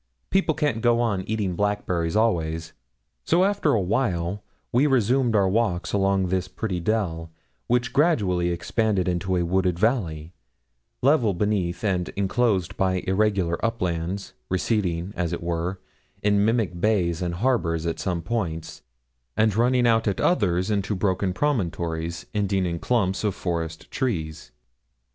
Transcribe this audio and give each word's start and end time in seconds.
People 0.31 0.55
can't 0.55 0.81
go 0.81 0.99
on 0.99 1.21
eating 1.27 1.55
blackberries 1.55 2.15
always; 2.15 2.73
so 3.23 3.43
after 3.43 3.69
a 3.73 3.79
while 3.79 4.41
we 4.71 4.87
resumed 4.87 5.35
our 5.35 5.47
walk 5.47 5.93
along 5.93 6.29
this 6.29 6.47
pretty 6.47 6.79
dell, 6.79 7.29
which 7.67 7.93
gradually 7.93 8.49
expanded 8.49 9.07
into 9.07 9.35
a 9.37 9.45
wooded 9.45 9.77
valley 9.77 10.33
level 11.03 11.35
beneath 11.35 11.83
and 11.83 12.09
enclosed 12.15 12.75
by 12.77 13.03
irregular 13.05 13.63
uplands, 13.63 14.33
receding, 14.49 15.13
as 15.15 15.33
it 15.33 15.43
were, 15.43 15.79
in 16.23 16.43
mimic 16.43 16.81
bays 16.81 17.21
and 17.21 17.35
harbours 17.35 17.85
at 17.85 17.99
some 17.99 18.23
points, 18.23 18.81
and 19.37 19.55
running 19.55 19.85
out 19.85 20.07
at 20.07 20.19
others 20.19 20.71
into 20.71 20.95
broken 20.95 21.31
promontories, 21.31 22.25
ending 22.33 22.65
in 22.65 22.79
clumps 22.79 23.23
of 23.23 23.35
forest 23.35 23.91
trees. 23.91 24.49